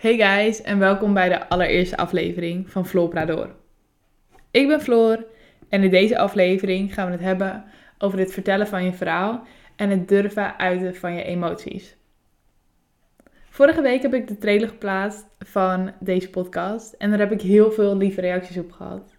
[0.00, 3.54] Hey guys en welkom bij de allereerste aflevering van Floor Prador.
[4.50, 5.24] Ik ben Floor
[5.68, 7.64] en in deze aflevering gaan we het hebben
[7.98, 9.42] over het vertellen van je verhaal
[9.76, 11.96] en het durven uiten van je emoties.
[13.48, 17.72] Vorige week heb ik de trailer geplaatst van deze podcast en daar heb ik heel
[17.72, 19.16] veel lieve reacties op gehad.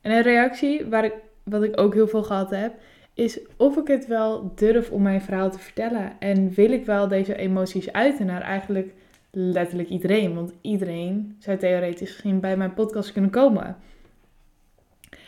[0.00, 1.14] En een reactie waar ik,
[1.44, 2.74] wat ik ook heel veel gehad heb,
[3.14, 6.12] is of ik het wel durf om mijn verhaal te vertellen.
[6.18, 8.94] En wil ik wel deze emoties uiten naar eigenlijk
[9.32, 10.34] letterlijk iedereen.
[10.34, 13.76] Want iedereen zou theoretisch gezien bij mijn podcast kunnen komen.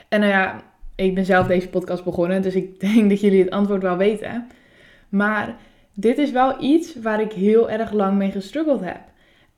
[0.09, 0.63] En nou ja,
[0.95, 4.47] ik ben zelf deze podcast begonnen, dus ik denk dat jullie het antwoord wel weten.
[5.09, 5.57] Maar
[5.95, 9.01] dit is wel iets waar ik heel erg lang mee gestruggeld heb.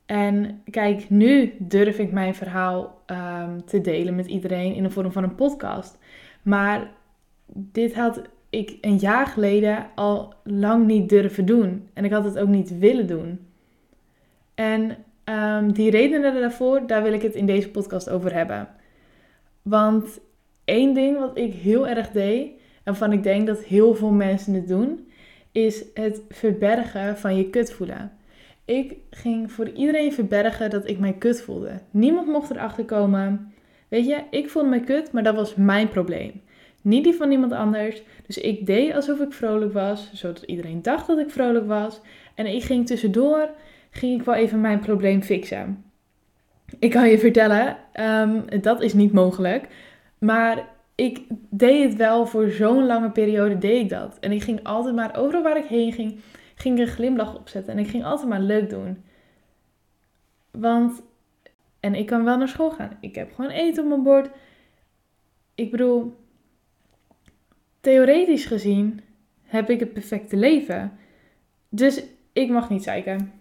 [0.05, 5.11] En kijk, nu durf ik mijn verhaal um, te delen met iedereen in de vorm
[5.11, 5.97] van een podcast.
[6.41, 6.91] Maar
[7.53, 11.87] dit had ik een jaar geleden al lang niet durven doen.
[11.93, 13.39] En ik had het ook niet willen doen.
[14.57, 18.67] En um, die redenen daarvoor, daar wil ik het in deze podcast over hebben.
[19.61, 20.19] Want
[20.65, 24.53] één ding wat ik heel erg deed, en waarvan ik denk dat heel veel mensen
[24.53, 25.11] het doen,
[25.51, 28.11] is het verbergen van je kut voelen.
[28.65, 31.71] Ik ging voor iedereen verbergen dat ik mij kut voelde.
[31.91, 33.53] Niemand mocht erachter komen.
[33.87, 36.41] Weet je, ik voelde me kut, maar dat was mijn probleem.
[36.81, 38.03] Niet die van iemand anders.
[38.25, 42.01] Dus ik deed alsof ik vrolijk was, zodat iedereen dacht dat ik vrolijk was.
[42.35, 43.49] En ik ging tussendoor,
[43.97, 45.83] ging ik wel even mijn probleem fixen.
[46.79, 49.67] Ik kan je vertellen, um, dat is niet mogelijk.
[50.17, 54.19] Maar ik deed het wel voor zo'n lange periode, deed ik dat.
[54.19, 56.19] En ik ging altijd maar, overal waar ik heen ging,
[56.55, 57.73] ging een glimlach opzetten.
[57.73, 59.03] En ik ging altijd maar leuk doen.
[60.51, 61.01] Want,
[61.79, 62.97] en ik kan wel naar school gaan.
[62.99, 64.29] Ik heb gewoon eten op mijn bord.
[65.55, 66.15] Ik bedoel,
[67.81, 69.01] theoretisch gezien
[69.43, 70.97] heb ik het perfecte leven.
[71.69, 72.03] Dus
[72.33, 73.31] ik mag niet zeiken.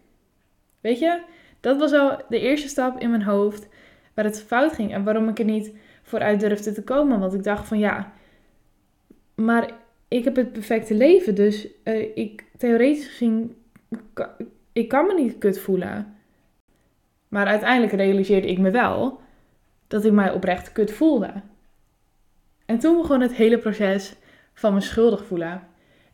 [0.87, 1.21] Weet je,
[1.61, 3.69] dat was al de eerste stap in mijn hoofd
[4.15, 7.21] waar het fout ging en waarom ik er niet vooruit durfde te komen.
[7.21, 8.13] Want ik dacht van ja,
[9.35, 9.71] maar
[10.09, 13.57] ik heb het perfecte leven, dus uh, ik theoretisch gezien,
[14.73, 16.15] ik kan me niet kut voelen.
[17.29, 19.21] Maar uiteindelijk realiseerde ik me wel
[19.87, 21.33] dat ik mij oprecht kut voelde.
[22.67, 24.15] En toen begon het hele proces
[24.55, 25.63] van me schuldig voelen.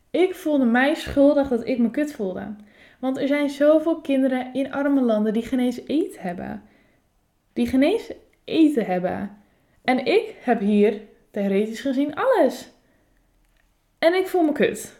[0.09, 2.55] Ik voelde mij schuldig dat ik me kut voelde.
[3.03, 6.63] Want er zijn zoveel kinderen in arme landen die geen eens eten hebben.
[7.53, 8.11] Die geen eens
[8.43, 9.37] eten hebben.
[9.81, 12.71] En ik heb hier, theoretisch gezien, alles.
[13.99, 14.95] En ik voel me kut.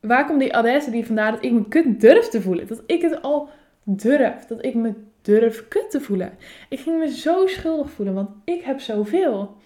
[0.00, 2.66] Waar komt die die vandaar dat ik me kut durf te voelen?
[2.66, 3.48] Dat ik het al
[3.82, 4.44] durf.
[4.44, 6.32] Dat ik me durf kut te voelen.
[6.68, 9.56] Ik ging me zo schuldig voelen, want ik heb zoveel.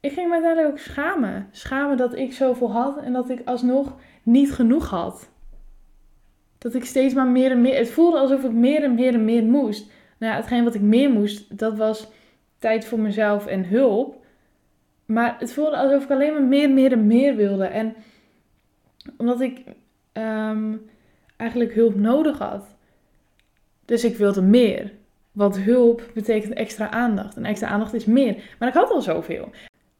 [0.00, 1.48] Ik ging me uiteindelijk ook schamen.
[1.50, 5.34] Schamen dat ik zoveel had en dat ik alsnog niet genoeg had.
[6.66, 7.76] Dat ik steeds maar meer en meer.
[7.76, 9.90] Het voelde alsof ik meer en meer en meer moest.
[10.18, 12.10] Nou ja, hetgeen wat ik meer moest, dat was
[12.58, 14.24] tijd voor mezelf en hulp.
[15.04, 17.64] Maar het voelde alsof ik alleen maar meer, meer en meer wilde.
[17.64, 17.94] En
[19.16, 19.62] omdat ik
[20.12, 20.90] um,
[21.36, 22.76] eigenlijk hulp nodig had.
[23.84, 24.92] Dus ik wilde meer.
[25.32, 27.36] Want hulp betekent extra aandacht.
[27.36, 28.54] En extra aandacht is meer.
[28.58, 29.50] Maar ik had al zoveel.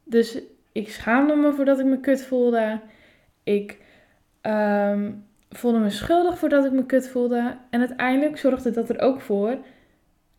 [0.03, 0.41] Dus
[0.71, 2.79] ik schaamde me voordat ik me kut voelde.
[3.43, 3.77] Ik
[4.41, 7.57] um, voelde me schuldig voordat ik me kut voelde.
[7.69, 9.57] En uiteindelijk zorgde dat er ook voor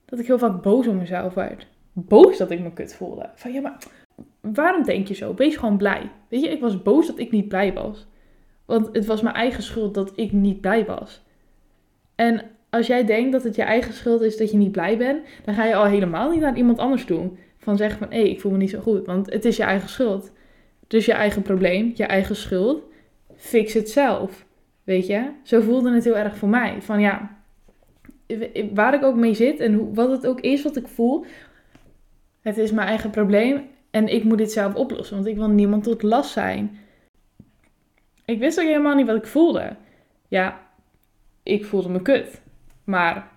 [0.05, 1.67] dat ik heel vaak boos op mezelf werd.
[1.93, 3.31] Boos dat ik me kut voelde.
[3.35, 3.79] Van ja, maar
[4.41, 5.35] waarom denk je zo?
[5.35, 6.11] Wees gewoon blij.
[6.29, 8.07] Weet je, ik was boos dat ik niet blij was.
[8.65, 11.23] Want het was mijn eigen schuld dat ik niet blij was.
[12.15, 15.27] En als jij denkt dat het je eigen schuld is dat je niet blij bent,
[15.45, 18.41] dan ga je al helemaal niet naar iemand anders toe van zeggen van hé, ik
[18.41, 19.07] voel me niet zo goed.
[19.07, 20.33] Want het is je eigen schuld.
[20.87, 22.83] Dus je eigen probleem, je eigen schuld.
[23.37, 24.47] Fix het zelf.
[24.88, 25.31] Weet je?
[25.43, 26.82] Zo voelde het heel erg voor mij.
[26.82, 27.37] Van ja,
[28.75, 31.25] waar ik ook mee zit en wat het ook is wat ik voel.
[32.41, 35.16] Het is mijn eigen probleem en ik moet dit zelf oplossen.
[35.16, 36.78] Want ik wil niemand tot last zijn.
[38.25, 39.76] Ik wist ook helemaal niet wat ik voelde.
[40.28, 40.60] Ja,
[41.43, 42.41] ik voelde me kut.
[42.84, 43.29] Maar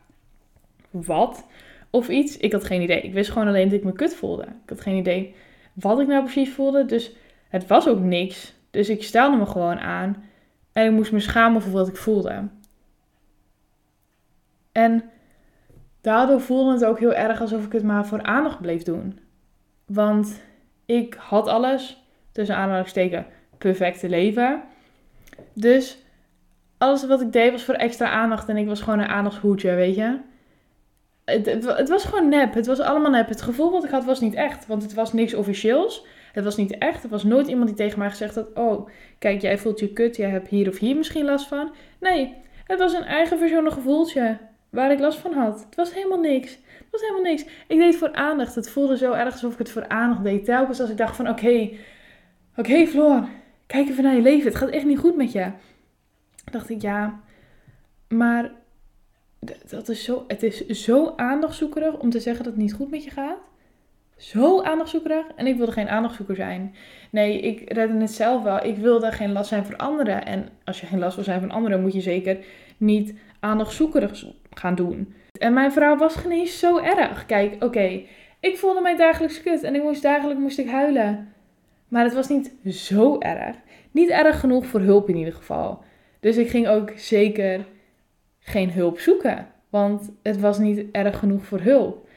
[0.90, 1.46] wat?
[1.90, 2.38] of iets.
[2.38, 3.02] Ik had geen idee.
[3.02, 4.44] Ik wist gewoon alleen dat ik me kut voelde.
[4.44, 5.36] Ik had geen idee
[5.74, 6.86] wat ik nou precies voelde.
[6.86, 7.12] Dus
[7.50, 8.54] het was ook niks.
[8.70, 10.30] Dus ik stelde me gewoon aan.
[10.74, 12.48] En ik moest me schamen voor wat ik voelde.
[14.72, 15.04] En
[16.02, 19.20] daardoor voelde het ook heel erg alsof ik het maar voor aandacht bleef doen.
[19.86, 20.42] Want
[20.86, 23.26] ik had alles, tussen aanhalingstekens,
[23.58, 24.62] perfecte leven.
[25.54, 25.98] Dus
[26.78, 29.96] alles wat ik deed was voor extra aandacht en ik was gewoon een aandachtshoedje, weet
[29.96, 30.20] je
[31.26, 32.54] het, het, was gewoon nep.
[32.54, 33.30] Het was allemaal nep.
[33.30, 34.68] Het gevoel wat ik had was niet echt.
[34.68, 36.06] Want het was niks officieels.
[36.32, 37.04] Het was niet echt.
[37.04, 38.90] Er was nooit iemand die tegen mij gezegd had: Oh,
[39.20, 40.16] kijk, jij voelt je kut.
[40.16, 41.72] Jij hebt hier of hier misschien last van.
[42.00, 42.36] Nee,
[42.66, 44.38] het was een eigen verzonnen gevoeltje.
[44.70, 45.66] waar ik last van had.
[45.66, 46.52] Het was helemaal niks.
[46.52, 47.46] Het was helemaal niks.
[47.68, 48.56] Ik deed voor aandacht.
[48.56, 50.46] Het voelde zo erg alsof ik het voor aandacht deed.
[50.46, 51.70] Telkens als ik dacht van oké,
[52.56, 53.28] oké Floor,
[53.68, 54.48] kijk even naar je leven.
[54.48, 55.52] Het gaat echt niet goed met je.
[56.52, 57.20] Dacht ik ja,
[58.08, 58.52] maar
[59.70, 63.04] dat is zo, het is zo aandachtzoekerig om te zeggen dat het niet goed met
[63.04, 63.38] je gaat.
[64.22, 65.26] Zo aandachtzoekerig.
[65.36, 66.76] En ik wilde geen aandachtzoeker zijn.
[67.10, 68.66] Nee, ik redde het zelf wel.
[68.66, 70.26] Ik wilde geen last zijn voor anderen.
[70.26, 72.38] En als je geen last wil zijn van anderen, moet je zeker
[72.78, 75.14] niet aandachtzoekerig gaan doen.
[75.40, 77.26] En mijn vrouw was geen zo erg.
[77.26, 78.02] Kijk, oké,
[78.40, 81.34] ik voelde mij dagelijks kut en ik moest dagelijks moest ik huilen.
[81.88, 83.56] Maar het was niet zo erg.
[83.92, 85.84] Niet erg genoeg voor hulp in ieder geval.
[86.20, 87.66] Dus ik ging ook zeker
[88.40, 89.48] geen hulp zoeken.
[89.70, 92.08] Want het was niet erg genoeg voor hulp.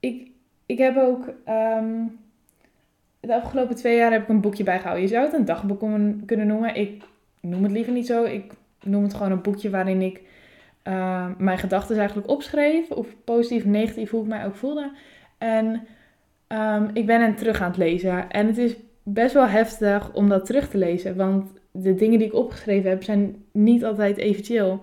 [0.00, 0.29] Ik,
[0.70, 2.04] ik heb ook ehm,
[3.20, 5.02] de afgelopen twee jaar heb ik een boekje bijgehouden.
[5.02, 5.80] Je zou het een dagboek
[6.26, 6.74] kunnen noemen.
[6.74, 7.02] Ik
[7.40, 8.24] noem het liever niet zo.
[8.24, 8.52] Ik
[8.82, 10.20] noem het gewoon een boekje waarin ik
[10.84, 12.90] uh, mijn gedachten eigenlijk opschreef.
[12.90, 14.92] Of positief, negatief, hoe ik mij ook voelde.
[15.38, 15.86] En
[16.48, 18.30] um, ik ben hen terug aan het lezen.
[18.30, 21.16] En het is best wel heftig om dat terug te lezen.
[21.16, 24.78] Want de dingen die ik opgeschreven heb zijn niet altijd even chill.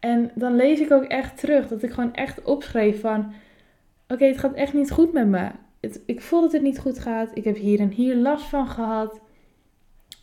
[0.00, 3.32] En dan lees ik ook echt terug dat ik gewoon echt opschreef van...
[4.08, 5.50] Oké, het gaat echt niet goed met me.
[6.06, 7.30] Ik voel dat het niet goed gaat.
[7.34, 9.20] Ik heb hier en hier last van gehad.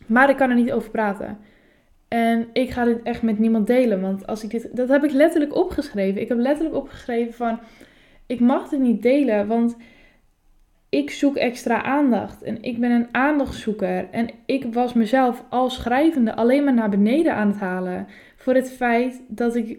[0.06, 1.38] Maar ik kan er niet over praten.
[2.08, 4.00] En ik ga dit echt met niemand delen.
[4.00, 4.76] Want als ik dit.
[4.76, 6.20] Dat heb ik letterlijk opgeschreven.
[6.20, 7.60] Ik heb letterlijk opgeschreven van.
[8.26, 9.46] Ik mag dit niet delen.
[9.46, 9.76] Want
[10.88, 12.42] ik zoek extra aandacht.
[12.42, 14.10] En ik ben een aandachtzoeker.
[14.10, 18.06] En ik was mezelf als schrijvende alleen maar naar beneden aan het halen.
[18.36, 19.78] Voor het feit dat ik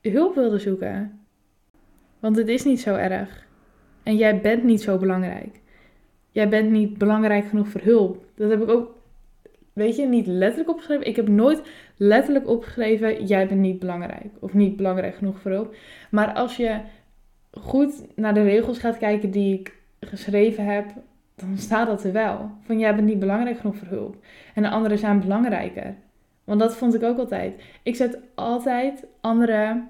[0.00, 1.25] hulp wilde zoeken.
[2.18, 3.46] Want het is niet zo erg.
[4.02, 5.60] En jij bent niet zo belangrijk.
[6.30, 8.24] Jij bent niet belangrijk genoeg voor hulp.
[8.34, 8.94] Dat heb ik ook
[9.76, 11.06] weet je, niet letterlijk opgeschreven.
[11.06, 11.62] Ik heb nooit
[11.96, 14.30] letterlijk opgeschreven, jij bent niet belangrijk.
[14.40, 15.74] Of niet belangrijk genoeg voor hulp.
[16.10, 16.80] Maar als je
[17.50, 20.86] goed naar de regels gaat kijken die ik geschreven heb,
[21.34, 22.50] dan staat dat er wel.
[22.62, 24.16] Van jij bent niet belangrijk genoeg voor hulp.
[24.54, 25.94] En de anderen zijn belangrijker.
[26.44, 27.62] Want dat vond ik ook altijd.
[27.82, 29.88] Ik zet altijd anderen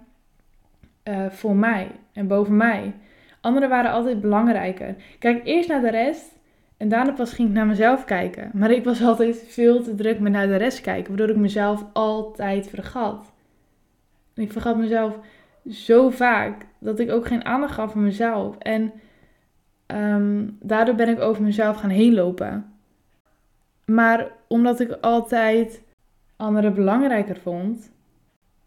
[1.04, 2.94] uh, voor mij en boven mij.
[3.40, 4.94] Anderen waren altijd belangrijker.
[5.18, 6.38] Kijk eerst naar de rest
[6.76, 8.50] en daarna pas ging ik naar mezelf kijken.
[8.52, 11.84] Maar ik was altijd veel te druk met naar de rest kijken, waardoor ik mezelf
[11.92, 13.32] altijd vergat.
[14.34, 15.18] Ik vergat mezelf
[15.70, 18.58] zo vaak dat ik ook geen aandacht gaf voor mezelf.
[18.58, 18.92] En
[19.86, 22.72] um, daardoor ben ik over mezelf gaan heen lopen.
[23.84, 25.82] Maar omdat ik altijd
[26.36, 27.92] anderen belangrijker vond,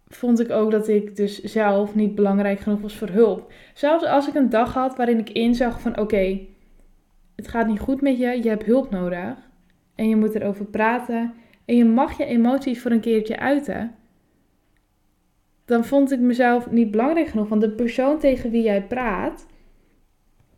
[0.10, 3.54] vond ik ook dat ik dus zelf niet belangrijk genoeg was voor hulp.
[3.74, 6.40] Zelfs als ik een dag had waarin ik inzag van oké,
[7.36, 9.50] het gaat niet goed met je, je hebt hulp nodig.
[9.96, 11.34] En je moet erover praten.
[11.66, 13.96] En je mag je emoties voor een keertje uiten.
[15.66, 17.50] Dan vond ik mezelf niet belangrijk genoeg.
[17.50, 19.48] Want de persoon tegen wie jij praat.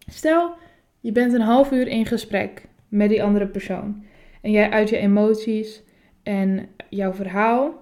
[0.07, 0.53] Stel,
[0.99, 4.03] je bent een half uur in gesprek met die andere persoon.
[4.41, 5.83] En jij uit je emoties
[6.23, 7.80] en jouw verhaal.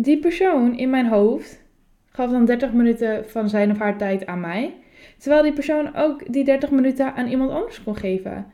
[0.00, 1.62] Die persoon in mijn hoofd
[2.06, 4.74] gaf dan 30 minuten van zijn of haar tijd aan mij.
[5.18, 8.46] Terwijl die persoon ook die 30 minuten aan iemand anders kon geven.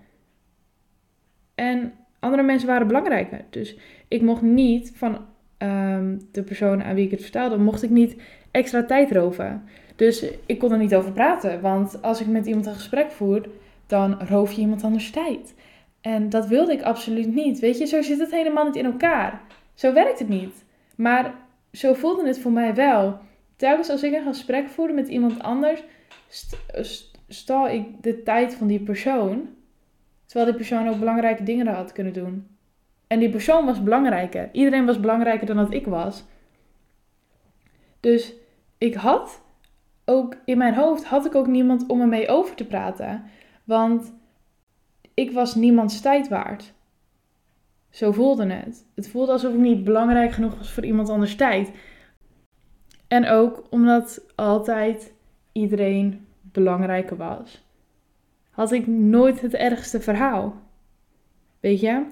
[1.55, 3.45] En andere mensen waren belangrijker.
[3.51, 3.77] Dus
[4.09, 5.19] ik mocht niet van
[5.59, 8.17] um, de persoon aan wie ik het vertelde, mocht ik niet
[8.51, 9.63] extra tijd roven.
[9.97, 11.61] Dus ik kon er niet over praten.
[11.61, 13.49] Want als ik met iemand een gesprek voer,
[13.87, 15.55] dan roof je iemand anders tijd.
[16.01, 17.59] En dat wilde ik absoluut niet.
[17.59, 19.41] Weet je, zo zit het helemaal niet in elkaar.
[19.75, 20.65] Zo werkt het niet.
[20.97, 21.35] Maar
[21.75, 23.19] zo voelde het voor mij wel.
[23.57, 25.83] Telkens als ik een gesprek voerde met iemand anders,
[27.29, 29.49] stal ik de tijd van die persoon.
[30.27, 32.47] Terwijl die persoon ook belangrijke dingen had kunnen doen.
[33.07, 34.49] En die persoon was belangrijker.
[34.53, 36.25] Iedereen was belangrijker dan dat ik was.
[38.01, 38.35] Dus
[38.79, 39.43] ik had
[40.05, 43.25] ook in mijn hoofd had ik ook niemand om me mee over te praten.
[43.65, 44.15] Want
[45.15, 46.74] ik was niemands tijd waard.
[47.95, 48.87] Zo voelde het.
[48.95, 51.71] Het voelde alsof ik niet belangrijk genoeg was voor iemand anders tijd.
[53.09, 55.13] En ook omdat altijd
[55.53, 57.65] iedereen belangrijker was,
[58.51, 60.55] had ik nooit het ergste verhaal.
[61.61, 62.07] Weet je?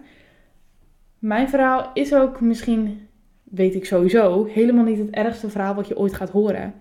[1.19, 3.09] Mijn verhaal is ook misschien,
[3.43, 6.75] weet ik sowieso, helemaal niet het ergste verhaal wat je ooit gaat horen.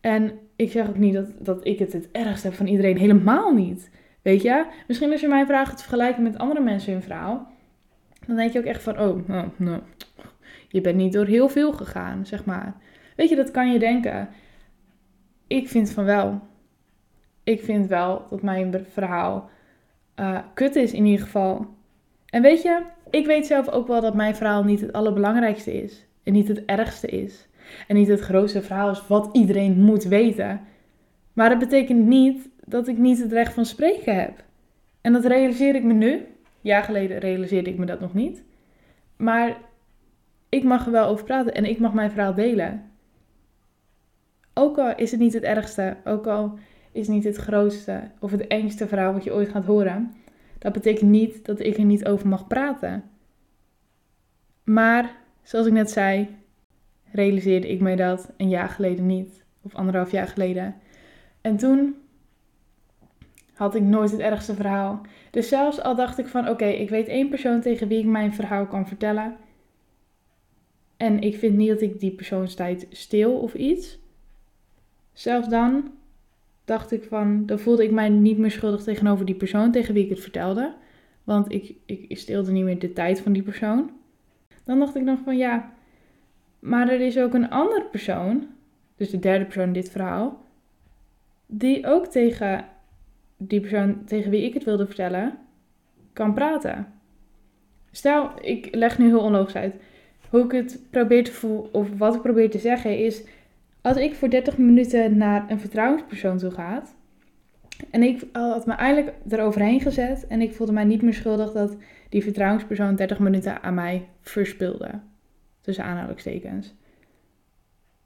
[0.00, 3.54] En ik zeg ook niet dat, dat ik het het ergste heb van iedereen, helemaal
[3.54, 3.90] niet.
[4.22, 4.66] Weet je?
[4.86, 7.54] Misschien als je mijn vraag gaat vergelijken met andere mensen hun verhaal,
[8.26, 9.80] dan denk je ook echt van, oh, nou, nou,
[10.68, 12.74] je bent niet door heel veel gegaan, zeg maar.
[13.16, 14.28] Weet je, dat kan je denken.
[15.46, 16.40] Ik vind van wel.
[17.44, 19.50] Ik vind wel dat mijn verhaal
[20.20, 21.66] uh, kut is in ieder geval.
[22.26, 26.06] En weet je, ik weet zelf ook wel dat mijn verhaal niet het allerbelangrijkste is.
[26.22, 27.48] En niet het ergste is.
[27.88, 30.60] En niet het grootste verhaal is wat iedereen moet weten.
[31.32, 34.44] Maar dat betekent niet dat ik niet het recht van spreken heb.
[35.00, 36.26] En dat realiseer ik me nu.
[36.66, 38.44] Jaar geleden realiseerde ik me dat nog niet.
[39.16, 39.56] Maar
[40.48, 42.90] ik mag er wel over praten en ik mag mijn verhaal delen.
[44.54, 46.58] Ook al is het niet het ergste, ook al
[46.92, 50.12] is het niet het grootste of het engste verhaal wat je ooit gaat horen,
[50.58, 53.04] dat betekent niet dat ik er niet over mag praten.
[54.64, 56.28] Maar, zoals ik net zei,
[57.12, 60.74] realiseerde ik mij dat een jaar geleden niet, of anderhalf jaar geleden.
[61.40, 61.96] En toen
[63.56, 65.00] had ik nooit het ergste verhaal.
[65.30, 68.34] Dus zelfs al dacht ik van oké, ik weet één persoon tegen wie ik mijn
[68.34, 69.36] verhaal kan vertellen.
[70.96, 73.98] En ik vind niet dat ik die persoonstijd steel of iets.
[75.12, 75.90] Zelfs dan
[76.64, 80.04] dacht ik van, dan voelde ik mij niet meer schuldig tegenover die persoon tegen wie
[80.04, 80.74] ik het vertelde.
[81.24, 83.90] Want ik, ik steelde niet meer de tijd van die persoon.
[84.64, 85.72] Dan dacht ik nog van ja,
[86.58, 88.46] maar er is ook een andere persoon,
[88.96, 90.44] dus de derde persoon in dit verhaal,
[91.46, 92.64] die ook tegen
[93.36, 95.38] die persoon tegen wie ik het wilde vertellen,
[96.12, 96.86] kan praten.
[97.90, 99.74] Stel, ik leg nu heel onlogisch uit.
[100.30, 103.24] Hoe ik het probeer te voelen, of wat ik probeer te zeggen, is
[103.80, 106.82] als ik voor 30 minuten naar een vertrouwenspersoon toe ga.
[107.90, 111.76] En ik had me eigenlijk eroverheen gezet en ik voelde mij niet meer schuldig dat
[112.08, 114.90] die vertrouwenspersoon 30 minuten aan mij verspilde.
[115.60, 116.74] Tussen aanhalingstekens.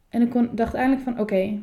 [0.08, 1.60] En ik dacht eigenlijk van oké,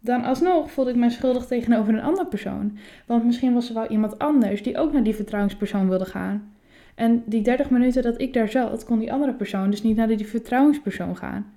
[0.00, 2.78] dan alsnog voelde ik mij schuldig tegenover een andere persoon.
[3.06, 6.52] Want misschien was er wel iemand anders die ook naar die vertrouwenspersoon wilde gaan.
[6.94, 10.06] En die 30 minuten dat ik daar zat, kon die andere persoon dus niet naar
[10.06, 11.52] die vertrouwenspersoon gaan.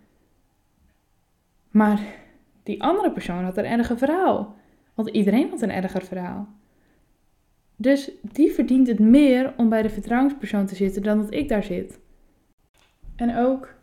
[1.70, 2.00] Maar
[2.64, 4.56] die andere persoon had een erger verhaal.
[4.94, 6.48] Want iedereen had een erger verhaal.
[7.76, 11.64] Dus die verdient het meer om bij de vertrouwenspersoon te zitten dan dat ik daar
[11.64, 12.00] zit.
[13.16, 13.74] En ook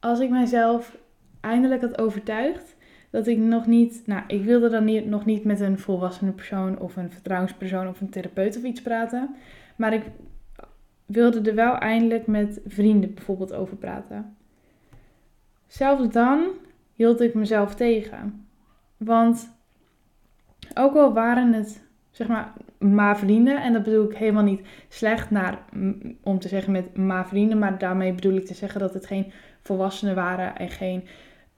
[0.00, 0.96] als ik mijzelf
[1.40, 2.76] eindelijk had overtuigd
[3.10, 6.78] dat ik nog niet, nou, ik wilde dan niet, nog niet met een volwassene persoon
[6.78, 9.34] of een vertrouwenspersoon of een therapeut of iets praten.
[9.76, 10.02] Maar ik
[11.06, 14.36] wilde er wel eindelijk met vrienden bijvoorbeeld over praten.
[15.66, 16.48] Zelfs dan
[16.94, 18.46] hield ik mezelf tegen.
[18.96, 19.50] Want
[20.74, 25.30] ook al waren het, zeg maar, maar vrienden, en dat bedoel ik helemaal niet slecht
[25.30, 25.58] naar,
[26.22, 29.32] om te zeggen met maar vrienden, maar daarmee bedoel ik te zeggen dat het geen
[29.62, 31.04] volwassenen waren en geen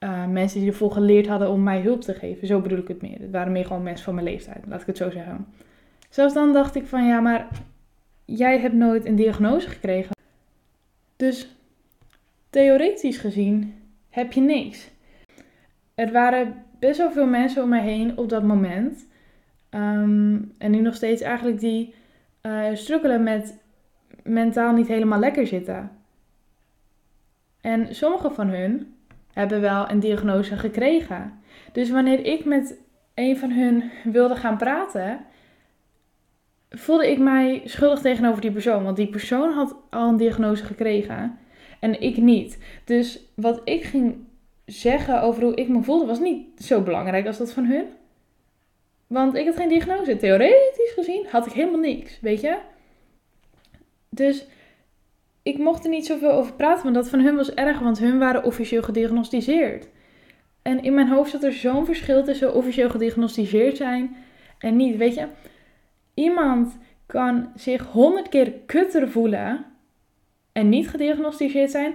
[0.03, 2.47] uh, mensen die ervoor geleerd hadden om mij hulp te geven.
[2.47, 3.19] Zo bedoel ik het meer.
[3.19, 5.47] Het waren meer gewoon mensen van mijn leeftijd, laat ik het zo zeggen.
[6.09, 7.47] Zelfs dan dacht ik van ja, maar
[8.25, 10.15] jij hebt nooit een diagnose gekregen.
[11.15, 11.55] Dus
[12.49, 13.75] theoretisch gezien
[14.09, 14.89] heb je niks.
[15.95, 19.05] Er waren best wel veel mensen om mij heen op dat moment.
[19.69, 21.93] Ehm, en nu nog steeds eigenlijk die
[22.41, 23.57] uh, struggelen met
[24.23, 25.91] mentaal niet helemaal lekker zitten.
[27.61, 28.93] En sommige van hun
[29.33, 31.41] hebben wel een diagnose gekregen.
[31.71, 32.77] Dus wanneer ik met
[33.13, 35.25] een van hun wilde gaan praten,
[36.69, 38.83] voelde ik mij schuldig tegenover die persoon.
[38.83, 41.37] Want die persoon had al een diagnose gekregen
[41.79, 42.57] en ik niet.
[42.83, 44.15] Dus wat ik ging
[44.65, 47.85] zeggen over hoe ik me voelde was niet zo belangrijk als dat van hun.
[49.07, 50.17] Want ik had geen diagnose.
[50.17, 52.57] Theoretisch gezien had ik helemaal niks, weet je?
[54.09, 54.45] Dus
[55.43, 58.19] ik mocht er niet zoveel over praten, want dat van hun was erg, want hun
[58.19, 59.87] waren officieel gediagnosticeerd.
[60.61, 64.15] En in mijn hoofd zat er zo'n verschil tussen officieel gediagnosticeerd zijn
[64.59, 64.97] en niet.
[64.97, 65.27] Weet je,
[66.13, 69.65] iemand kan zich honderd keer kutter voelen
[70.51, 71.93] en niet gediagnosticeerd zijn,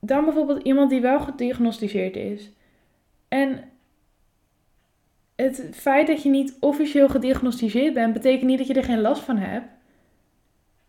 [0.00, 2.52] dan bijvoorbeeld iemand die wel gediagnosticeerd is.
[3.28, 3.64] En
[5.36, 9.22] het feit dat je niet officieel gediagnosticeerd bent, betekent niet dat je er geen last
[9.22, 9.68] van hebt.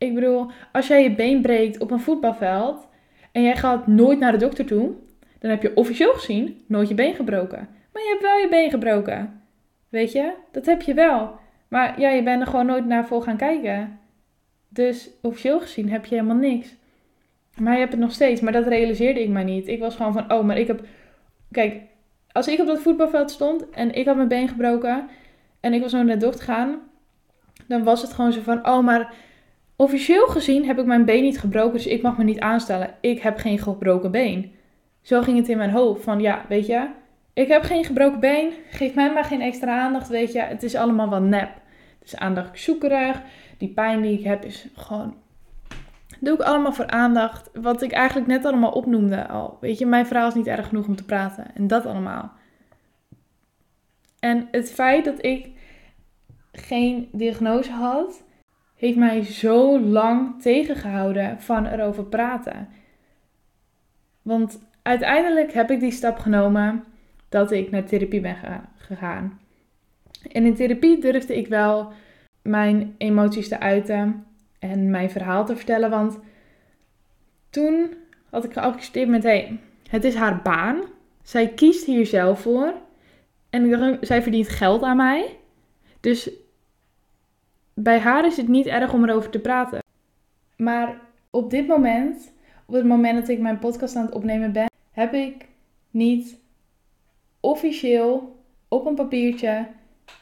[0.03, 2.87] Ik bedoel, als jij je been breekt op een voetbalveld
[3.31, 4.91] en jij gaat nooit naar de dokter toe,
[5.39, 7.69] dan heb je officieel gezien nooit je been gebroken.
[7.93, 9.41] Maar je hebt wel je been gebroken.
[9.89, 10.33] Weet je?
[10.51, 11.31] Dat heb je wel.
[11.67, 13.99] Maar ja, je bent er gewoon nooit naar vol gaan kijken.
[14.69, 16.75] Dus officieel gezien heb je helemaal niks.
[17.57, 18.41] Maar je hebt het nog steeds.
[18.41, 19.67] Maar dat realiseerde ik mij niet.
[19.67, 20.85] Ik was gewoon van, oh, maar ik heb...
[21.51, 21.81] Kijk,
[22.31, 25.07] als ik op dat voetbalveld stond en ik had mijn been gebroken
[25.59, 26.79] en ik was naar de dokter gaan,
[27.67, 29.13] dan was het gewoon zo van, oh, maar
[29.83, 32.95] Officieel gezien heb ik mijn been niet gebroken, dus ik mag me niet aanstellen.
[33.01, 34.51] Ik heb geen gebroken been.
[35.01, 36.03] Zo ging het in mijn hoofd.
[36.03, 36.89] Van ja, weet je,
[37.33, 38.51] ik heb geen gebroken been.
[38.69, 40.39] Geef mij maar geen extra aandacht, weet je.
[40.39, 41.49] Het is allemaal wel nep.
[41.99, 43.21] Het is aandachtzoekerig.
[43.57, 45.15] Die pijn die ik heb is gewoon...
[46.19, 47.49] Doe ik allemaal voor aandacht.
[47.53, 49.57] Wat ik eigenlijk net allemaal opnoemde al.
[49.61, 51.55] Weet je, mijn verhaal is niet erg genoeg om te praten.
[51.55, 52.31] En dat allemaal.
[54.19, 55.49] En het feit dat ik
[56.51, 58.23] geen diagnose had
[58.83, 62.67] heeft mij zo lang tegengehouden van erover praten.
[64.21, 66.83] Want uiteindelijk heb ik die stap genomen
[67.29, 68.37] dat ik naar therapie ben
[68.77, 69.39] gegaan.
[70.31, 71.91] En in therapie durfde ik wel
[72.41, 74.25] mijn emoties te uiten
[74.59, 75.89] en mijn verhaal te vertellen.
[75.89, 76.19] Want
[77.49, 77.93] toen
[78.29, 79.59] had ik geaccepteerd met, hé, hey,
[79.89, 80.81] het is haar baan.
[81.21, 82.73] Zij kiest hier zelf voor.
[83.49, 85.37] En zij verdient geld aan mij.
[85.99, 86.31] Dus
[87.73, 89.79] bij haar is het niet erg om erover te praten.
[90.57, 90.99] Maar
[91.29, 92.31] op dit moment,
[92.65, 95.45] op het moment dat ik mijn podcast aan het opnemen ben, heb ik
[95.91, 96.39] niet
[97.39, 99.67] officieel op een papiertje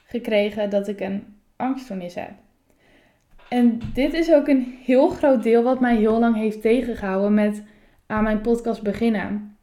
[0.06, 1.24] gekregen dat ik een
[1.56, 2.32] angststoornis heb.
[3.50, 7.64] En dit is ook een heel groot deel wat mij heel lang heeft tegengehouden met
[8.06, 9.58] aan mijn podcast beginnen.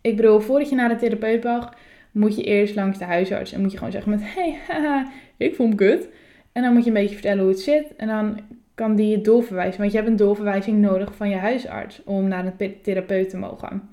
[0.00, 1.74] Ik bedoel, voordat je naar de therapeut mag,
[2.12, 3.52] moet je eerst langs de huisarts.
[3.52, 6.08] En moet je gewoon zeggen met, hey, haha, ik voel me kut.
[6.56, 7.96] En dan moet je een beetje vertellen hoe het zit.
[7.96, 8.40] En dan
[8.74, 9.80] kan die je doorverwijzen.
[9.80, 13.90] Want je hebt een doorverwijzing nodig van je huisarts om naar een therapeut te mogen.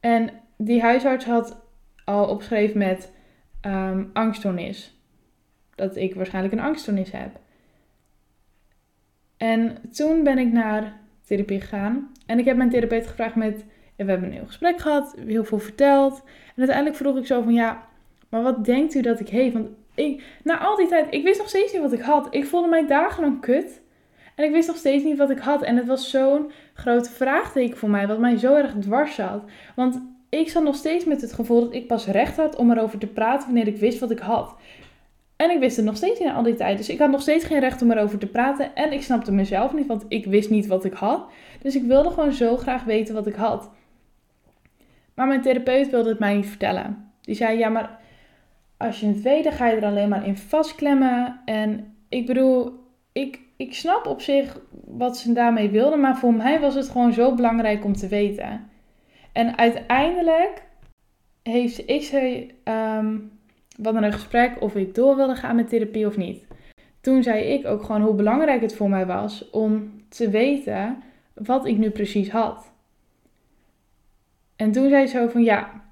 [0.00, 1.60] En die huisarts had
[2.04, 3.12] al opgeschreven met
[3.66, 4.98] um, angststoornis.
[5.74, 7.40] Dat ik waarschijnlijk een angststoornis heb.
[9.36, 12.12] En toen ben ik naar therapie gegaan.
[12.26, 13.64] En ik heb mijn therapeut gevraagd met...
[13.96, 16.22] We hebben een heel gesprek gehad, heel veel verteld.
[16.24, 17.88] En uiteindelijk vroeg ik zo van ja,
[18.28, 19.52] maar wat denkt u dat ik?
[19.52, 19.68] Want
[19.98, 22.26] ik, na al die tijd, ik wist nog steeds niet wat ik had.
[22.30, 23.80] Ik voelde mij dagenlang kut.
[24.34, 25.62] En ik wist nog steeds niet wat ik had.
[25.62, 29.42] En het was zo'n grote vraagteken voor mij, wat mij zo erg dwars zat.
[29.76, 32.98] Want ik zat nog steeds met het gevoel dat ik pas recht had om erover
[32.98, 34.56] te praten wanneer ik wist wat ik had.
[35.36, 36.76] En ik wist het nog steeds niet al die tijd.
[36.76, 38.74] Dus ik had nog steeds geen recht om erover te praten.
[38.74, 41.26] En ik snapte mezelf niet, want ik wist niet wat ik had.
[41.62, 43.70] Dus ik wilde gewoon zo graag weten wat ik had.
[45.14, 47.10] Maar mijn therapeut wilde het mij niet vertellen.
[47.20, 48.00] Die zei: Ja, maar
[48.78, 51.40] als je het weet, dan ga je er alleen maar in vastklemmen.
[51.44, 52.72] En ik bedoel,
[53.12, 56.00] ik, ik snap op zich wat ze daarmee wilden.
[56.00, 58.70] Maar voor mij was het gewoon zo belangrijk om te weten.
[59.32, 60.62] En uiteindelijk
[61.42, 63.38] heeft, is er um,
[63.76, 66.46] wat een gesprek of ik door wilde gaan met therapie of niet.
[67.00, 71.02] Toen zei ik ook gewoon hoe belangrijk het voor mij was om te weten
[71.34, 72.72] wat ik nu precies had.
[74.56, 75.87] En toen zei ze zo van ja,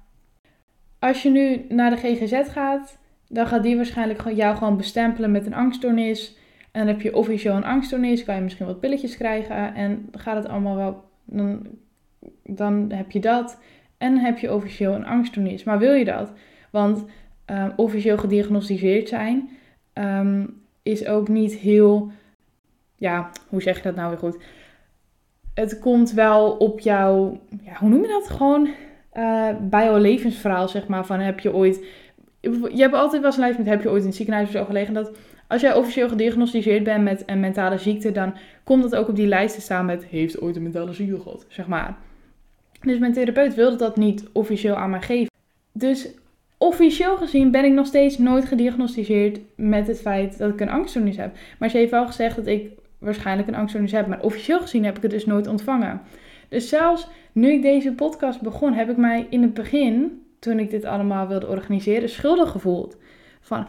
[1.07, 5.45] als je nu naar de GGZ gaat, dan gaat die waarschijnlijk jou gewoon bestempelen met
[5.45, 6.37] een angststoornis.
[6.71, 10.35] En dan heb je officieel een angststoornis, kan je misschien wat pilletjes krijgen en gaat
[10.35, 11.67] het allemaal wel, dan,
[12.43, 13.59] dan heb je dat.
[13.97, 15.63] En heb je officieel een angststoornis.
[15.63, 16.31] Maar wil je dat?
[16.71, 17.05] Want
[17.45, 19.49] um, officieel gediagnosticeerd zijn
[19.93, 22.11] um, is ook niet heel,
[22.95, 24.43] ja, hoe zeg je dat nou weer goed?
[25.53, 28.29] Het komt wel op jouw, ja, hoe noem je dat?
[28.29, 28.69] Gewoon
[29.13, 31.85] uh, bij jouw levensverhaal, zeg maar, van heb je ooit,
[32.41, 34.65] je hebt altijd wel eens een lijst met heb je ooit in ziekenhuis of zo
[34.65, 35.11] gelegen, dat
[35.47, 39.27] als jij officieel gediagnosticeerd bent met een mentale ziekte, dan komt dat ook op die
[39.27, 41.97] lijst te staan met heeft ooit een mentale ziekte gehad, zeg maar.
[42.81, 45.31] Dus mijn therapeut wilde dat niet officieel aan mij geven.
[45.71, 46.09] Dus
[46.57, 51.17] officieel gezien ben ik nog steeds nooit gediagnosticeerd met het feit dat ik een angststoornis
[51.17, 51.35] heb.
[51.59, 54.07] Maar ze heeft wel gezegd dat ik waarschijnlijk een angststoornis heb.
[54.07, 56.01] Maar officieel gezien heb ik het dus nooit ontvangen.
[56.49, 60.69] Dus zelfs nu ik deze podcast begon, heb ik mij in het begin, toen ik
[60.69, 62.97] dit allemaal wilde organiseren, schuldig gevoeld.
[63.39, 63.67] Van,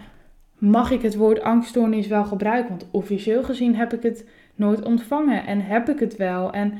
[0.58, 2.68] mag ik het woord angststoornis wel gebruiken?
[2.68, 6.52] Want officieel gezien heb ik het nooit ontvangen en heb ik het wel.
[6.52, 6.78] En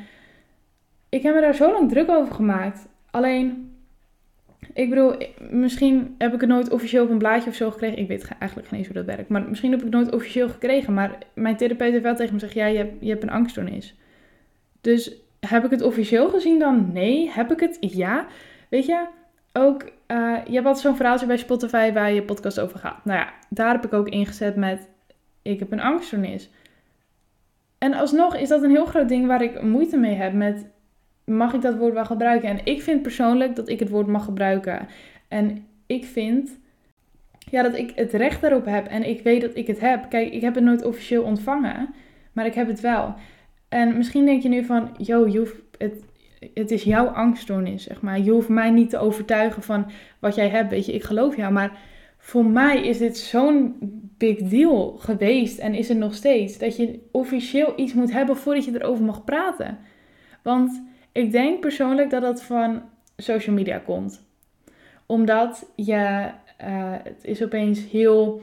[1.09, 2.89] ik heb me daar zo lang druk over gemaakt.
[3.11, 3.73] Alleen,
[4.75, 5.15] ik bedoel,
[5.51, 7.99] misschien heb ik het nooit officieel op een blaadje of zo gekregen.
[7.99, 9.29] Ik weet eigenlijk geen eens hoe dat werkt.
[9.29, 10.95] Maar misschien heb ik het nooit officieel gekregen.
[10.95, 13.95] Maar mijn therapeut heeft wel tegen me gezegd: ja, je hebt, je hebt een angststoornis.
[14.81, 16.93] Dus heb ik het officieel gezien dan?
[16.93, 17.31] Nee.
[17.31, 17.77] Heb ik het?
[17.81, 18.27] Ja.
[18.69, 19.07] Weet je,
[19.53, 23.05] ook, uh, je hebt altijd zo'n verhaaltje bij Spotify waar je podcast over gaat.
[23.05, 24.89] Nou ja, daar heb ik ook ingezet met:
[25.43, 26.51] ik heb een angststoornis.
[27.79, 30.67] En alsnog is dat een heel groot ding waar ik moeite mee heb met
[31.29, 32.49] mag ik dat woord wel gebruiken?
[32.49, 34.89] En ik vind persoonlijk dat ik het woord mag gebruiken.
[35.29, 36.59] En ik vind
[37.51, 40.07] ja, dat ik het recht daarop heb en ik weet dat ik het heb.
[40.09, 41.95] Kijk, ik heb het nooit officieel ontvangen,
[42.33, 43.15] maar ik heb het wel.
[43.69, 46.05] En misschien denk je nu van, yo, je het,
[46.55, 48.21] het is jouw angststoornis, zeg maar.
[48.21, 50.93] Je hoeft mij niet te overtuigen van wat jij hebt, weet je.
[50.93, 51.79] Ik geloof jou, maar
[52.19, 53.77] voor mij is dit zo'n
[54.19, 56.59] big deal geweest en is het nog steeds.
[56.59, 59.79] Dat je officieel iets moet hebben voordat je erover mag praten.
[60.43, 62.83] Want ik denk persoonlijk dat dat van
[63.17, 64.27] social media komt.
[65.07, 66.31] Omdat je,
[66.65, 68.43] uh, het is opeens heel,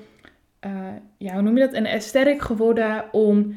[0.65, 1.73] uh, ja, hoe noem je dat?
[1.73, 3.55] Een aesthetic geworden om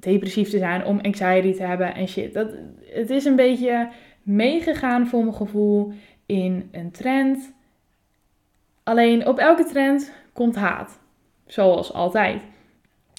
[0.00, 2.34] depressief te zijn, om anxiety te hebben en shit.
[2.34, 2.52] Dat,
[2.86, 3.88] het is een beetje
[4.22, 5.92] meegegaan voor mijn gevoel
[6.26, 7.52] in een trend.
[8.82, 11.00] Alleen op elke trend komt haat.
[11.46, 12.42] Zoals altijd.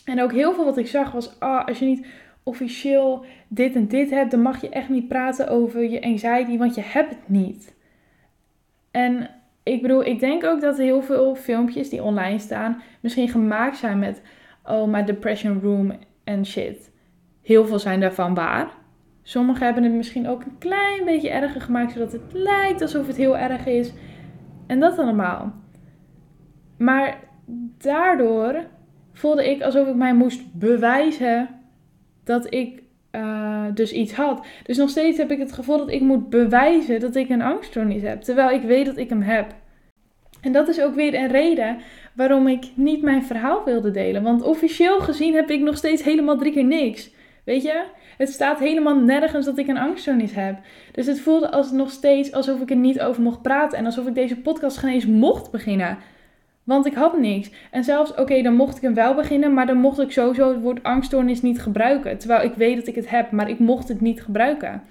[0.06, 2.06] En ook heel veel wat ik zag was, ah, als je niet
[2.44, 6.76] officieel dit en dit hebt, dan mag je echt niet praten over je anxiety, want
[6.76, 7.76] je hebt het niet.
[8.92, 9.30] En
[9.64, 14.00] ik bedoel, ik denk ook dat heel veel filmpjes die online staan misschien gemaakt zijn
[14.00, 14.22] met,
[14.66, 15.94] oh, my depression room
[16.26, 16.92] en shit.
[17.42, 18.68] Heel veel zijn daarvan waar.
[19.24, 23.16] Sommigen hebben het misschien ook een klein beetje erger gemaakt, zodat het lijkt alsof het
[23.16, 23.94] heel erg is.
[24.68, 25.54] En dat allemaal.
[26.78, 27.20] Maar
[27.78, 28.66] daardoor
[29.14, 31.50] voelde ik alsof ik mij moest bewijzen
[32.24, 34.48] dat ik uh, dus iets had.
[34.64, 38.02] Dus nog steeds heb ik het gevoel dat ik moet bewijzen dat ik een angststoornis
[38.02, 38.22] heb.
[38.22, 39.56] Terwijl ik weet dat ik hem heb.
[40.42, 41.78] En dat is ook weer een reden
[42.16, 44.24] waarom ik niet mijn verhaal wilde delen.
[44.24, 47.10] Want officieel gezien heb ik nog steeds helemaal drie keer niks.
[47.44, 47.84] Weet je?
[48.18, 50.58] Het staat helemaal nergens dat ik een angststoornis heb.
[50.92, 53.78] Dus het voelde als nog steeds alsof ik er niet over mocht praten.
[53.78, 55.98] En alsof ik deze podcast geen eens mocht beginnen.
[56.64, 57.50] Want ik had niks.
[57.72, 60.62] En zelfs, oké, dan mocht ik hem wel beginnen, maar dan mocht ik sowieso het
[60.62, 62.18] woord angststoornis niet gebruiken.
[62.18, 64.82] Terwijl ik weet dat ik het heb, maar ik mocht het niet gebruiken.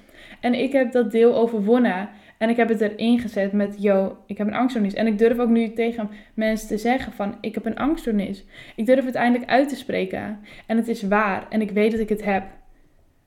[0.40, 2.08] En ik heb dat deel overwonnen.
[2.38, 4.94] En ik heb het erin gezet met, yo, ik heb een angststoornis.
[4.94, 8.44] En ik durf ook nu tegen mensen te zeggen van, ik heb een angststoornis.
[8.76, 10.40] Ik durf het eindelijk uit te spreken.
[10.66, 11.46] En het is waar.
[11.48, 12.44] En ik weet dat ik het heb.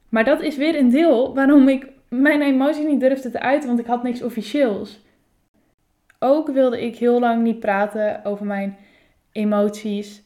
[0.10, 3.80] Maar dat is weer een deel waarom ik mijn emoties niet durfde te uiten, want
[3.80, 5.06] ik had niks officieels.
[6.20, 8.78] Ook wilde ik heel lang niet praten over mijn
[9.32, 10.24] emoties,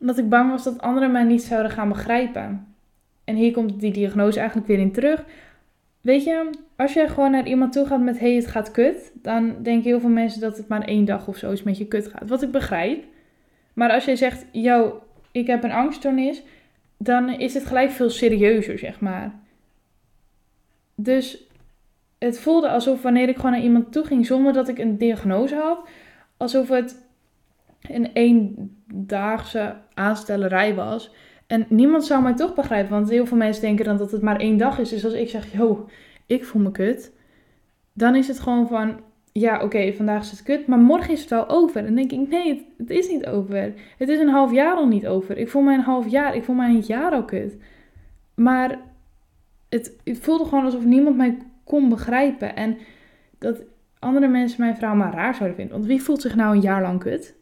[0.00, 2.74] omdat ik bang was dat anderen mij niet zouden gaan begrijpen.
[3.24, 5.24] En hier komt die diagnose eigenlijk weer in terug.
[6.04, 9.62] Weet je, als je gewoon naar iemand toe gaat met hey, het gaat kut, dan
[9.62, 12.08] denken heel veel mensen dat het maar één dag of zo is met je kut
[12.08, 12.28] gaat.
[12.28, 13.04] Wat ik begrijp.
[13.72, 16.42] Maar als jij zegt, yo, ik heb een angststoornis,
[16.96, 19.40] dan is het gelijk veel serieuzer, zeg maar.
[20.94, 21.46] Dus
[22.18, 25.54] het voelde alsof wanneer ik gewoon naar iemand toe ging zonder dat ik een diagnose
[25.54, 25.88] had,
[26.36, 27.06] alsof het
[27.80, 31.10] een eendaagse aanstellerij was.
[31.46, 34.40] En niemand zou mij toch begrijpen, want heel veel mensen denken dan dat het maar
[34.40, 34.88] één dag is.
[34.88, 35.88] Dus als ik zeg, yo,
[36.26, 37.12] ik voel me kut,
[37.92, 39.00] dan is het gewoon van,
[39.32, 41.76] ja, oké, vandaag is het kut, maar morgen is het wel over.
[41.76, 43.72] En dan denk ik, nee, het, is niet over.
[43.98, 45.38] Het is een half jaar al niet over.
[45.38, 47.56] Ik voel mij een half jaar, ik voel mij een jaar al kut.
[48.34, 48.78] Maar
[49.68, 52.56] het, het voelde gewoon alsof niemand mij kon begrijpen.
[52.56, 52.76] En
[53.38, 53.62] dat
[53.98, 55.74] andere mensen mijn vrouw maar raar zouden vinden.
[55.74, 57.34] Want wie voelt zich nou een jaar lang kut?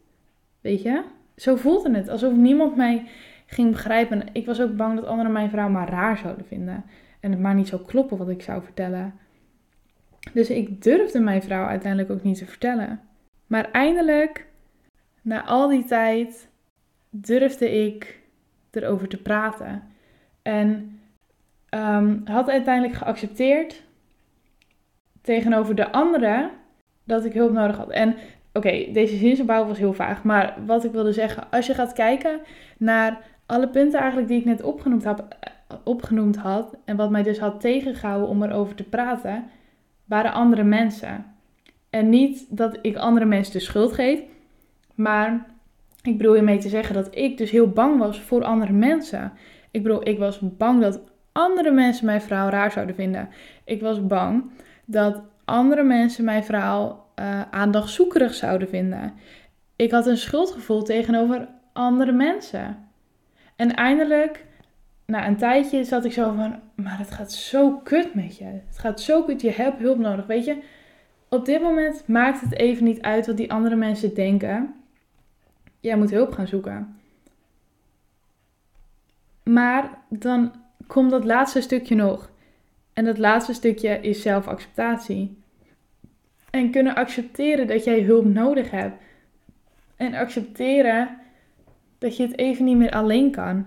[0.61, 1.03] Weet je?
[1.35, 2.09] Zo voelde het.
[2.09, 3.05] Alsof niemand mij
[3.53, 4.23] ging begrijpen.
[4.31, 6.85] ik was ook bang dat anderen mijn vrouw maar raar zouden vinden.
[7.19, 9.13] En het maar niet zou kloppen wat ik zou vertellen.
[10.33, 13.01] Dus ik durfde mijn vrouw uiteindelijk ook niet te vertellen.
[13.47, 14.47] Maar eindelijk,
[15.21, 16.49] na al die tijd,
[17.09, 18.19] durfde ik
[18.71, 19.83] erover te praten.
[20.41, 20.99] En
[21.69, 23.83] um, had uiteindelijk geaccepteerd
[25.21, 26.51] tegenover de anderen
[27.03, 27.89] dat ik hulp nodig had.
[27.89, 28.15] En
[28.53, 30.23] oké, deze zinsopbouw was heel vaag.
[30.23, 32.39] Maar wat ik wilde zeggen, als je gaat kijken
[32.77, 33.21] naar
[33.53, 35.37] alle punten eigenlijk die ik net opgenoemd, heb,
[35.83, 36.75] opgenoemd had.
[36.85, 39.43] En wat mij dus had tegengehouden om erover te praten,
[40.05, 41.25] waren andere mensen.
[41.89, 44.21] En niet dat ik andere mensen de schuld geef.
[44.95, 45.45] Maar
[46.01, 49.31] ik bedoel hiermee te zeggen dat ik dus heel bang was voor andere mensen.
[49.71, 53.29] Ik bedoel, ik was bang dat andere mensen mijn vrouw raar zouden vinden.
[53.65, 54.51] Ik was bang
[54.85, 59.13] dat andere mensen mijn verhaal uh, aandachtzoekerig zouden vinden.
[59.75, 62.91] Ik had een schuldgevoel tegenover andere mensen.
[63.55, 64.45] En eindelijk,
[65.05, 68.45] na een tijdje, zat ik zo van: Maar het gaat zo kut met je.
[68.45, 70.25] Het gaat zo kut, je hebt hulp nodig.
[70.25, 70.61] Weet je,
[71.29, 74.75] op dit moment maakt het even niet uit wat die andere mensen denken.
[75.79, 76.99] Jij moet hulp gaan zoeken.
[79.43, 80.53] Maar dan
[80.87, 82.31] komt dat laatste stukje nog.
[82.93, 85.37] En dat laatste stukje is zelfacceptatie.
[86.49, 89.01] En kunnen accepteren dat jij hulp nodig hebt.
[89.95, 91.17] En accepteren
[92.03, 93.65] dat je het even niet meer alleen kan.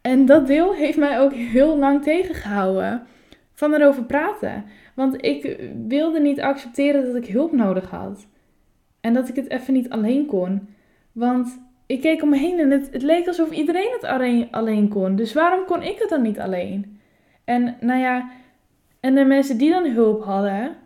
[0.00, 3.06] En dat deel heeft mij ook heel lang tegengehouden
[3.52, 4.64] van erover praten.
[4.94, 8.26] Want ik wilde niet accepteren dat ik hulp nodig had.
[9.00, 10.68] En dat ik het even niet alleen kon.
[11.12, 15.16] Want ik keek om me heen en het, leek alsof iedereen het alleen, alleen kon.
[15.16, 17.00] Dus waarom kon ik het dan niet alleen?
[17.44, 18.30] En nou ja,
[19.00, 20.76] en de mensen die dan hulp hadden,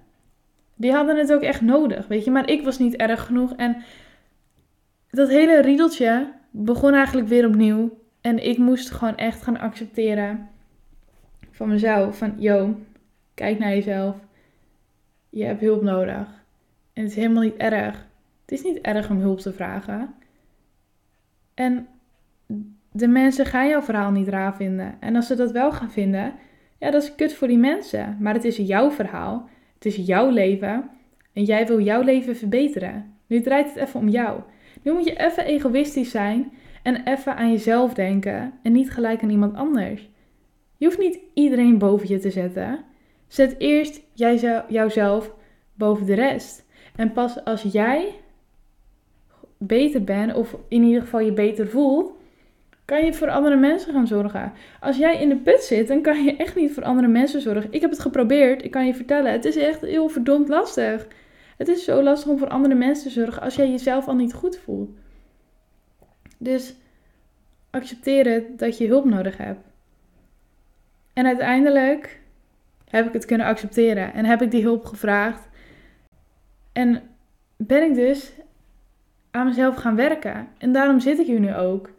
[0.75, 2.31] die hadden het ook echt nodig, weet je.
[2.31, 3.53] Maar ik was niet erg genoeg.
[3.57, 3.77] En
[5.17, 7.99] dat hele riedeltje begon eigenlijk weer opnieuw.
[8.21, 10.49] En ik moest gewoon echt gaan accepteren
[11.51, 12.19] van mezelf.
[12.19, 12.81] Van, yo,
[13.35, 14.17] kijk naar jezelf.
[15.31, 16.45] Je hebt hulp nodig.
[16.93, 18.07] En het is helemaal niet erg.
[18.43, 20.15] Het is niet erg om hulp te vragen.
[21.55, 21.87] En
[22.93, 24.97] de mensen gaan jouw verhaal niet raar vinden.
[25.01, 26.35] En als ze dat wel gaan vinden,
[26.79, 28.17] ja, dat is kut voor die mensen.
[28.21, 29.49] Maar het is jouw verhaal.
[29.75, 30.91] Het is jouw leven.
[31.33, 33.15] En jij wil jouw leven verbeteren.
[33.27, 34.41] Nu draait het even om jou.
[34.83, 39.31] Nu moet je even egoïstisch zijn En even aan jezelf denken en niet gelijk aan
[39.31, 40.09] iemand anders.
[40.77, 42.85] Je hoeft niet iedereen boven je te zetten.
[43.29, 44.03] Zet eerst
[44.69, 45.35] jouzelf
[45.75, 46.65] boven de rest.
[46.97, 48.15] En pas als jij
[49.59, 52.13] beter bent, of in ieder geval je beter voelt,
[52.85, 54.53] kan je voor andere mensen gaan zorgen.
[54.81, 57.73] Als jij in de put zit, dan kan je echt niet voor andere mensen zorgen.
[57.73, 59.33] Ik heb het geprobeerd, ik kan je vertellen.
[59.33, 61.07] Het is echt heel verdomd lastig.
[61.57, 64.35] Het is zo lastig om voor andere mensen te zorgen als jij jezelf al niet
[64.35, 64.91] goed voelt.
[66.39, 66.75] Dus
[67.71, 69.67] accepteer het dat je hulp nodig hebt.
[71.13, 72.21] En uiteindelijk
[72.89, 75.49] heb ik het kunnen accepteren en heb ik die hulp gevraagd.
[76.73, 77.03] En
[77.57, 78.33] ben ik dus
[79.31, 80.49] aan mezelf gaan werken.
[80.59, 81.91] En daarom zit ik hier nu ook.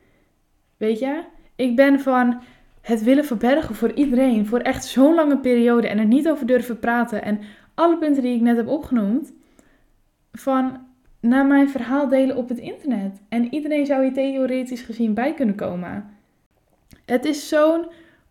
[0.77, 1.23] Weet je?
[1.55, 2.41] Ik ben van
[2.81, 6.79] het willen verbergen voor iedereen, voor echt zo'n lange periode en er niet over durven
[6.79, 7.23] praten.
[7.23, 7.39] En
[7.73, 9.33] alle punten die ik net heb opgenoemd,
[10.39, 10.85] van
[11.19, 13.21] naar mijn verhaal delen op het internet.
[13.29, 16.09] En iedereen zou hier theoretisch gezien bij kunnen komen.
[17.05, 17.85] Het is zo'n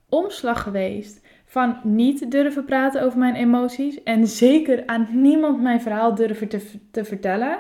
[0.09, 6.15] omslag geweest van niet durven praten over mijn emoties en zeker aan niemand mijn verhaal
[6.15, 7.59] durven te, te vertellen,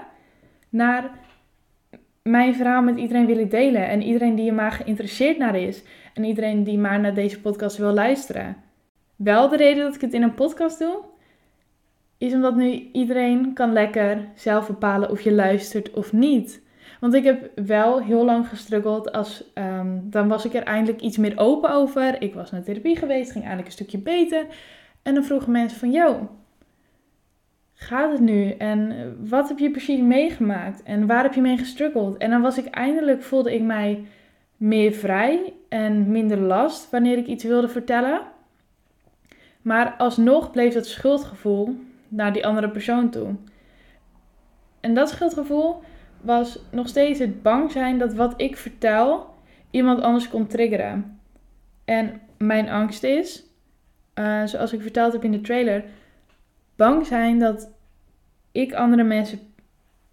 [0.68, 1.10] naar
[2.22, 5.82] mijn verhaal met iedereen willen delen en iedereen die er maar geïnteresseerd naar is
[6.14, 8.56] en iedereen die maar naar deze podcast wil luisteren.
[9.16, 10.98] Wel de reden dat ik het in een podcast doe,
[12.18, 16.64] is omdat nu iedereen kan lekker zelf bepalen of je luistert of niet.
[17.00, 21.16] Want ik heb wel heel lang gestruggeld als, um, dan was ik er eindelijk iets
[21.16, 22.22] meer open over.
[22.22, 24.46] Ik was naar therapie geweest, ging eindelijk een stukje beter.
[25.02, 26.28] En dan vroegen mensen van, yo,
[27.74, 28.50] gaat het nu?
[28.50, 30.82] En wat heb je precies meegemaakt?
[30.82, 32.16] En waar heb je mee gestruggeld?
[32.16, 34.04] En dan was ik eindelijk, voelde ik mij
[34.56, 38.20] meer vrij en minder last wanneer ik iets wilde vertellen.
[39.62, 41.76] Maar alsnog bleef dat schuldgevoel
[42.08, 43.34] naar die andere persoon toe.
[44.80, 45.82] En dat schuldgevoel
[46.20, 49.34] was nog steeds het bang zijn dat wat ik vertel
[49.70, 51.20] iemand anders kon triggeren.
[51.84, 53.44] En mijn angst is,
[54.14, 55.84] uh, zoals ik verteld heb in de trailer,
[56.76, 57.70] bang zijn dat
[58.52, 59.38] ik andere mensen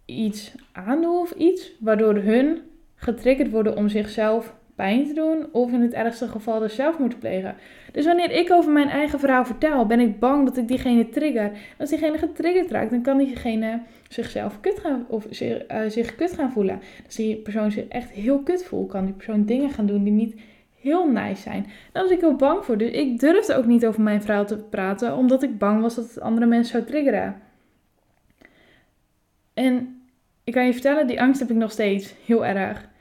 [0.05, 2.61] iets aandoe of iets, waardoor hun
[2.95, 7.19] getriggerd worden om zichzelf pijn te doen of in het ergste geval dus zelf moeten
[7.19, 7.55] plegen.
[7.91, 11.51] Dus wanneer ik over mijn eigen verhaal vertel, ben ik bang dat ik diegene trigger.
[11.77, 16.33] Als diegene getriggerd raakt, dan kan diegene zichzelf kut gaan, of zich, uh, zich kut
[16.33, 16.79] gaan voelen.
[17.05, 20.13] Als die persoon zich echt heel kut voelt, kan die persoon dingen gaan doen die
[20.13, 20.35] niet
[20.79, 21.65] heel nice zijn.
[21.91, 22.77] Daar was ik heel bang voor.
[22.77, 26.07] Dus ik durfde ook niet over mijn verhaal te praten, omdat ik bang was dat
[26.07, 27.41] het andere mensen zou triggeren.
[29.53, 30.01] En
[30.43, 32.91] ik kan je vertellen, die angst heb ik nog steeds heel erg.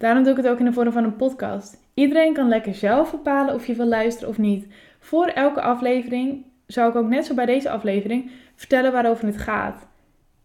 [0.00, 1.78] Daarom doe ik het ook in de vorm van een podcast.
[1.94, 4.66] Iedereen kan lekker zelf bepalen of je wil luisteren of niet.
[4.98, 9.88] Voor elke aflevering zou ik ook net zo bij deze aflevering vertellen waarover het gaat.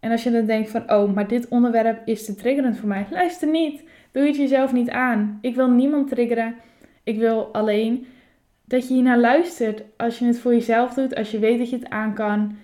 [0.00, 3.06] En als je dan denkt van, oh, maar dit onderwerp is te triggerend voor mij,
[3.10, 3.82] luister niet.
[4.12, 5.38] Doe het jezelf niet aan.
[5.40, 6.54] Ik wil niemand triggeren.
[7.04, 8.06] Ik wil alleen
[8.64, 11.76] dat je hiernaar luistert als je het voor jezelf doet, als je weet dat je
[11.76, 12.56] het aan kan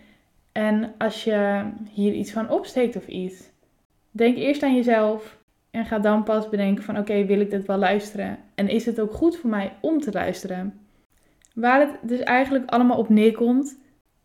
[0.52, 3.50] en als je hier iets van opsteekt of iets.
[4.10, 5.40] Denk eerst aan jezelf
[5.72, 8.38] en ga dan pas bedenken van oké, wil ik dit wel luisteren?
[8.54, 10.80] En is het ook goed voor mij om te luisteren?
[11.54, 13.78] Waar het dus eigenlijk allemaal op neerkomt,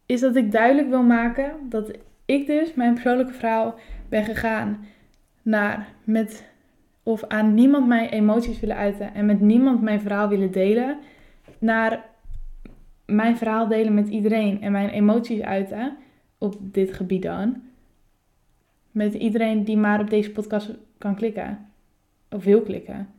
[0.06, 1.92] is dat ik duidelijk wil maken dat
[2.26, 3.76] ik dus mijn persoonlijke verhaal
[4.10, 4.86] ben gegaan
[5.42, 6.50] naar met
[7.04, 11.00] of aan niemand mijn emoties willen uiten en met niemand mijn verhaal willen delen,
[11.60, 12.06] naar
[13.06, 15.98] mijn verhaal delen met iedereen en mijn emoties uiten
[16.38, 17.62] op dit gebied dan.
[18.92, 21.70] Met iedereen die maar op deze podcast kan klikken.
[22.30, 23.10] Of wil klikken.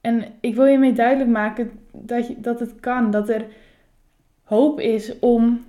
[0.00, 3.10] En ik wil je mee duidelijk maken dat, je, dat het kan.
[3.10, 3.46] Dat er
[4.44, 5.64] hoop is om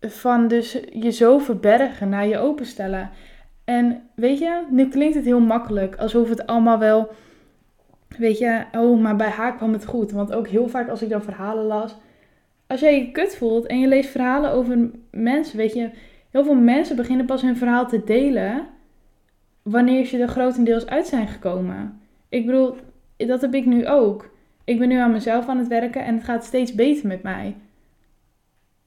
[0.00, 3.10] van dus je zo verbergen naar je openstellen.
[3.64, 5.96] En weet je, nu klinkt het heel makkelijk.
[5.96, 7.08] Alsof het allemaal wel,
[8.18, 10.12] weet je, oh, maar bij haar kwam het goed.
[10.12, 11.96] Want ook heel vaak als ik dan verhalen las.
[12.66, 15.90] Als jij je kut voelt en je leest verhalen over mensen, weet je,
[16.30, 18.66] heel veel mensen beginnen pas hun verhaal te delen
[19.66, 22.00] wanneer ze er grotendeels uit zijn gekomen.
[22.28, 22.76] Ik bedoel,
[23.16, 24.30] dat heb ik nu ook.
[24.64, 27.56] Ik ben nu aan mezelf aan het werken en het gaat steeds beter met mij.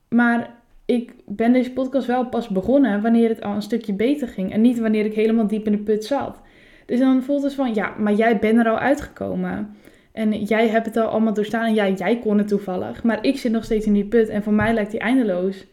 [0.09, 0.49] Maar
[0.85, 4.51] ik ben deze podcast wel pas begonnen wanneer het al een stukje beter ging.
[4.51, 6.41] En niet wanneer ik helemaal diep in de put zat.
[6.85, 9.75] Dus dan voelt het van, ja, maar jij bent er al uitgekomen.
[10.11, 11.65] En jij hebt het al allemaal doorstaan.
[11.65, 13.03] En ja, jij kon het toevallig.
[13.03, 14.29] Maar ik zit nog steeds in die put.
[14.29, 15.65] En voor mij lijkt die eindeloos.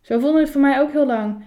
[0.00, 1.44] Zo voelde het voor mij ook heel lang.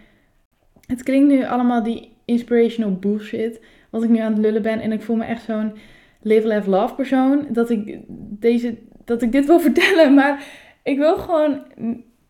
[0.86, 3.62] Het klinkt nu allemaal die inspirational bullshit.
[3.89, 4.79] Wat ik nu aan het lullen ben.
[4.79, 5.73] En ik voel me echt zo'n
[6.21, 7.47] live, laugh, love persoon.
[7.49, 7.99] Dat ik,
[8.39, 10.13] deze, dat ik dit wil vertellen.
[10.13, 10.45] Maar
[10.83, 11.62] ik wil gewoon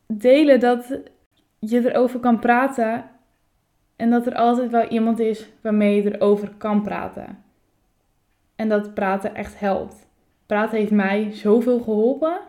[0.08, 1.00] delen dat
[1.60, 3.06] je erover kan praten.
[3.96, 7.38] En dat er altijd wel iemand is waarmee je erover kan praten.
[8.56, 10.08] en dat praten echt helpt.
[10.46, 12.40] Praten heeft mij zoveel geholpen.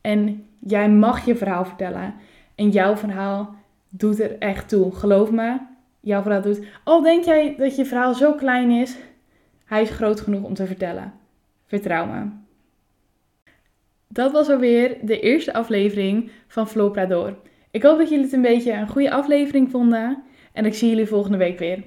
[0.00, 2.14] En jij mag je verhaal vertellen.
[2.54, 3.54] En jouw verhaal
[3.88, 4.94] doet er echt toe.
[4.94, 5.58] Geloof me,
[6.06, 6.66] jouw verhaal doet.
[6.84, 8.96] Al denk jij dat je verhaal zo klein is,
[9.64, 11.12] hij is groot genoeg om te vertellen.
[11.66, 12.28] Vertrouw me.
[14.08, 17.36] Dat was alweer de eerste aflevering van Flopra Door.
[17.70, 20.22] Ik hoop dat jullie het een beetje een goede aflevering vonden.
[20.52, 21.84] En ik zie jullie volgende week weer.